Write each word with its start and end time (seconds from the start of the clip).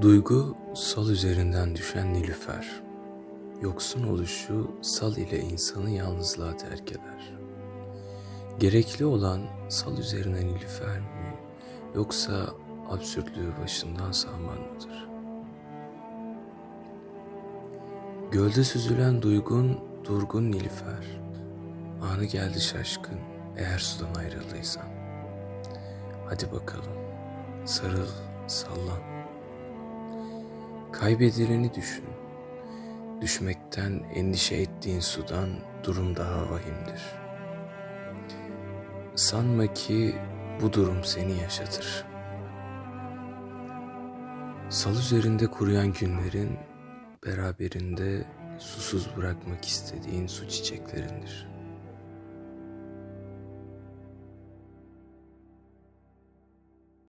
Duygu 0.00 0.56
sal 0.74 1.08
üzerinden 1.08 1.76
düşen 1.76 2.14
nilüfer. 2.14 2.82
Yoksun 3.62 4.06
oluşu 4.06 4.70
sal 4.82 5.16
ile 5.16 5.40
insanı 5.40 5.90
yalnızlığa 5.90 6.56
terk 6.56 6.92
eder. 6.92 7.34
Gerekli 8.58 9.06
olan 9.06 9.40
sal 9.68 9.98
üzerine 9.98 10.46
nilüfer 10.46 11.00
mi 11.00 11.36
yoksa 11.94 12.46
absürtlüğü 12.90 13.52
başından 13.62 14.12
sağman 14.12 14.60
mıdır? 14.60 15.08
Gölde 18.30 18.64
süzülen 18.64 19.22
duygun 19.22 19.80
durgun 20.04 20.52
nilüfer. 20.52 21.20
Anı 22.02 22.24
geldi 22.24 22.60
şaşkın 22.60 23.18
eğer 23.56 23.78
sudan 23.78 24.14
ayrıldıysan. 24.14 24.88
Hadi 26.28 26.52
bakalım 26.52 26.92
sarıl 27.64 28.08
sallan. 28.46 29.13
Kaybedileni 31.00 31.74
düşün. 31.74 32.04
Düşmekten 33.20 34.02
endişe 34.14 34.56
ettiğin 34.56 35.00
sudan 35.00 35.48
durum 35.84 36.16
daha 36.16 36.50
vahimdir. 36.50 37.02
Sanma 39.14 39.74
ki 39.74 40.14
bu 40.62 40.72
durum 40.72 41.04
seni 41.04 41.40
yaşatır. 41.40 42.04
Sal 44.70 44.92
üzerinde 44.92 45.46
kuruyan 45.46 45.92
günlerin 45.92 46.58
beraberinde 47.26 48.24
susuz 48.58 49.16
bırakmak 49.16 49.64
istediğin 49.64 50.26
su 50.26 50.48
çiçeklerindir.'' 50.48 51.53